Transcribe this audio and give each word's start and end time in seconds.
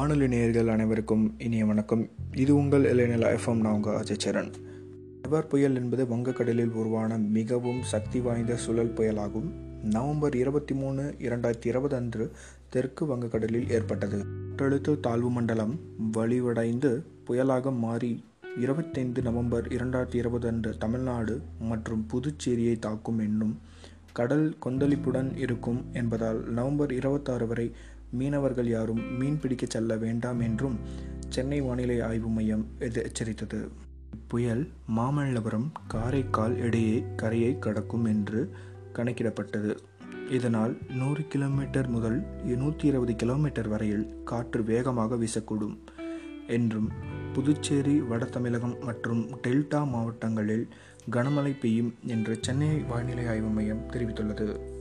வானொலி 0.00 0.28
நேயர்கள் 0.28 0.68
அனைவருக்கும் 0.68 1.34
இனிய 1.38 1.66
வணக்கம். 1.66 2.08
இது 2.34 2.56
உங்கள் 2.56 2.94
இளைநில 2.94 3.36
எஃப்எம் 3.36 3.60
நான் 3.60 3.72
உங்கள் 3.72 3.94
அஜய் 3.94 4.18
சரண். 4.24 4.52
நிவர் 5.22 5.46
புயல் 5.46 5.74
என்பது 5.74 6.04
வங்கக்கடலில் 6.04 6.70
உருவான 6.70 7.18
மிகவும் 7.18 7.82
சக்தி 7.82 8.20
வாய்ந்த 8.20 8.56
சுழல் 8.56 8.92
புயலாகும். 8.92 9.50
நவம்பர் 9.82 10.36
இருபத்தி 10.36 10.74
மூணு 10.74 11.14
இரண்டாயிரத்தி 11.18 11.66
இருபது 11.66 11.96
அன்று 11.96 12.30
தெற்கு 12.70 13.06
வங்கக்கடலில் 13.06 13.70
ஏற்பட்டது. 13.70 14.24
காற்றழுத்த 14.24 15.00
தாழ்வு 15.00 15.30
மண்டலம் 15.30 15.80
வலிவடைந்து 16.14 17.02
புயலாக 17.26 17.78
மாறி 17.78 18.24
இருபத்தைந்து 18.60 19.22
நவம்பர் 19.22 19.68
இரண்டாயிரத்தி 19.68 20.14
இருபது 20.14 20.48
அன்று 20.48 20.78
தமிழ்நாடு 20.78 21.40
மற்றும் 21.60 22.06
புதுச்சேரியை 22.12 22.78
தாக்கும் 22.78 23.18
என்னும் 23.18 23.58
கடல் 24.12 24.54
கொந்தளிப்புடன் 24.66 25.36
இருக்கும் 25.36 25.84
என்பதால் 25.92 26.52
நவம்பர் 26.52 26.92
இருபத்தாறு 26.92 27.46
வரை 27.46 27.72
மீனவர்கள் 28.18 28.68
யாரும் 28.68 29.02
மீன் 29.18 29.38
பிடிக்க 29.40 29.66
செல்ல 29.68 29.96
வேண்டாம் 29.96 30.40
என்றும் 30.40 30.78
சென்னை 31.28 31.60
வானிலை 31.60 32.00
ஆய்வு 32.00 32.28
மையம் 32.28 32.64
எச்சரித்தது? 32.78 33.60
புயல் 34.28 34.64
மாமல்லபுரம் 34.96 35.68
காரைக்கால் 35.88 36.56
இடையே 36.56 36.96
கரையை 37.16 37.58
கடக்கும் 37.58 38.04
என்று 38.04 38.40
கணக்கிடப்பட்டது. 38.94 39.72
இதனால் 40.30 40.74
நூறு 40.88 41.22
கிலோமீட்டர் 41.26 41.88
முதல் 41.88 42.18
நூற்றி 42.56 42.86
இருபது 42.88 43.16
கிலோமீட்டர் 43.16 43.68
வரையில் 43.68 44.04
காற்று 44.24 44.64
வேகமாக 44.64 45.16
வீசக்கூடும் 45.16 45.76
என்றும் 46.46 46.88
புதுச்சேரி 47.32 47.96
வட 48.00 48.24
தமிழகம் 48.24 48.76
மற்றும் 48.80 49.22
டெல்டா 49.42 49.80
மாவட்டங்களில் 49.88 50.66
கனமழை 51.10 51.52
பெய்யும் 51.60 51.94
என்று 52.06 52.38
சென்னை 52.40 52.78
வானிலை 52.90 53.26
ஆய்வு 53.26 53.48
மையம் 53.48 53.86
தெரிவித்துள்ளது. 53.90 54.78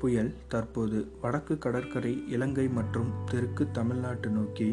புயல் 0.00 0.32
தற்போது 0.48 0.98
வடக்கு 1.22 1.54
கடற்கரை 1.58 2.12
இலங்கை 2.28 2.66
மற்றும் 2.78 3.12
தெற்கு 3.30 3.64
தமிழ்நாட்டு 3.78 4.28
நோக்கி 4.28 4.68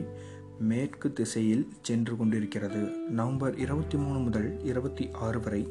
மேற்கு 0.69 1.07
திசையில் 1.13 1.65
சென்று 1.81 2.13
கொண்டிருக்கிறது. 2.17 2.81
நவம்பர் 3.17 3.55
இருபத்தி 3.57 3.97
மூணு 3.97 4.19
முதல் 4.19 4.49
இருபத்தி 4.63 5.05
ஆறு 5.25 5.39
வரை 5.41 5.61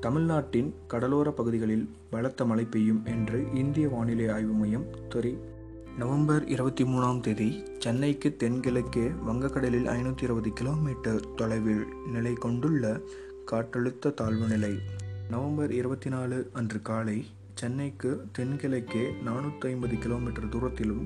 தமிழ்நாட்டின் 0.00 0.70
கடலோர 0.86 1.28
பகுதிகளில் 1.30 1.86
பலத்த 2.10 2.44
மழை 2.44 2.64
பெய்யும் 2.64 3.02
என்று 3.04 3.38
இந்திய 3.54 3.88
வானிலை 3.88 4.26
ஆய்வு 4.28 4.52
மையம் 4.52 4.86
துறை 5.08 5.32
நவம்பர் 5.98 6.44
இருபத்தி 6.54 6.84
மூணாம் 6.84 7.20
தேதி 7.20 7.48
சென்னைக்கு 7.78 8.30
தென்கிழக்கே 8.42 9.06
வங்கக்கடலில் 9.28 9.88
ஐநூற்றி 9.96 10.22
இருபது 10.22 10.52
கிலோமீட்டர் 10.52 11.24
தொலைவில் 11.36 11.84
நிலை 12.12 12.32
கொண்டுள்ள 12.44 12.84
காற்றழுத்த 13.50 14.14
தாழ்வு 14.14 14.46
நிலை. 14.46 14.74
நவம்பர் 15.30 15.72
இருபத்தி 15.72 16.10
நாலு 16.10 16.38
அன்று 16.52 16.82
காலை 16.82 17.18
சென்னைக்கு 17.54 18.10
தென்கிழக்கே 18.32 19.02
நானூற்றி 19.26 19.66
ஐம்பது 19.66 19.98
கிலோமீட்டர் 19.98 20.48
தூரத்திலும் 20.48 21.04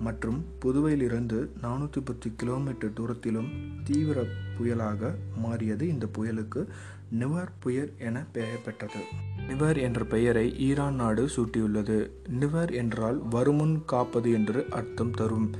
மற்றும் 0.00 0.44
புதுவையிலிருந்து 0.62 1.38
நானூற்றி 1.62 2.00
பத்து 2.04 2.30
கிலோமீட்டர் 2.36 2.92
தூரத்திலும் 2.92 3.50
தீவிர 3.84 4.24
புயலாக 4.58 5.14
மாறியது 5.36 5.88
இந்த 5.88 6.06
புயலுக்கு 6.18 6.66
நிவர் 7.10 7.52
புயல் 7.60 7.92
என 7.98 8.24
பெயர் 8.32 8.64
பெற்றது. 8.64 9.02
நிவர் 9.48 9.78
என்ற 9.78 10.04
பெயரை 10.04 10.58
ஈரான் 10.58 10.94
நாடு 10.94 11.24
சூட்டியுள்ளது. 11.26 12.10
நிவர் 12.28 12.72
என்றால் 12.72 13.20
வருமுன் 13.30 13.82
காப்பது 13.86 14.32
என்று 14.32 14.66
அர்த்தம் 14.70 15.10
தரும் 15.10 15.50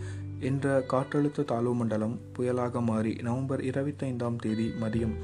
என்ற 0.40 0.84
காற்றழுத்த 0.92 1.44
தாழ்வு 1.44 1.74
மண்டலம் 1.74 2.18
புயலாக 2.38 2.82
மாறி 2.82 3.12
நவம்பர் 3.22 3.60
இருபத்தைந்தாம் 3.60 4.36
தேதி 4.36 4.66
மதியம் 4.82 5.14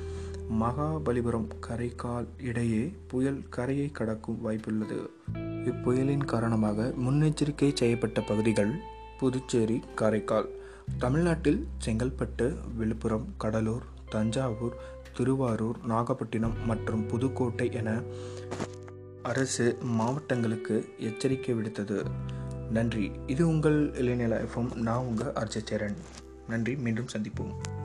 மகாபலிபுரம் 0.50 1.48
கரைக்கால் 1.60 2.26
இடையே 2.42 2.92
புயல் 3.08 3.48
கரையை 3.48 3.90
கடக்கும் 3.90 4.38
வாய்ப்புள்ளது. 4.44 5.06
இப்புயலின் 5.66 6.24
காரணமாக 6.24 6.92
முன்னெச்சரிக்கை 6.96 7.70
செய்யப்பட்ட 7.74 8.20
பகுதிகள் 8.20 8.72
புதுச்சேரி 9.18 9.80
காரைக்கால் 9.94 10.48
தமிழ்நாட்டில் 10.98 11.66
செங்கல்பட்டு 11.86 12.56
விழுப்புரம் 12.76 13.26
கடலூர் 13.36 13.82
தஞ்சாவூர் 14.08 14.74
திருவாரூர் 15.16 15.76
நாகப்பட்டினம் 15.84 16.66
மற்றும் 16.66 17.06
புதுக்கோட்டை 17.06 17.72
என 17.72 18.02
அரசு 19.22 19.78
மாவட்டங்களுக்கு 19.82 20.88
எச்சரிக்கை 20.98 21.54
விடுத்தது. 21.54 22.04
நன்றி. 22.70 23.10
இது 23.26 23.48
உங்கள் 23.48 23.90
இளைநில 23.90 24.46
எஃப்எம் 24.46 24.74
நான் 24.74 25.04
உங்கள் 25.04 25.32
அர்ஜச்சரன் 25.32 25.96
நன்றி. 26.48 26.76
மீண்டும் 26.76 27.06
சந்திப்போம். 27.16 27.79